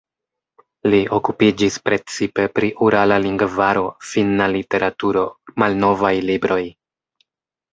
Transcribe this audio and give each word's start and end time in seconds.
Li 0.93 1.01
okupiĝis 1.17 1.75
precipe 1.89 2.45
pri 2.55 2.71
urala 2.87 3.19
lingvaro, 3.25 3.85
finna 4.13 4.49
literaturo, 4.55 5.27
malnovaj 5.65 6.15
libroj. 6.31 6.61